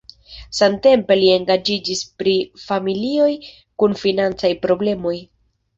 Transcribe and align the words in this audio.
Samtempe 0.59 1.17
li 1.19 1.29
engaĝiĝis 1.33 2.01
pri 2.23 2.35
familioj 2.65 3.31
kun 3.83 3.97
financaj 4.07 4.55
problemoj. 4.67 5.17